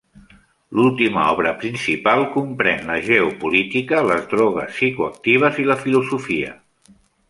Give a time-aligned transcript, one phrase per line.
[0.77, 6.61] L'última obra principal comprèn la geopolítica, les drogues psicoactives i la filosofia.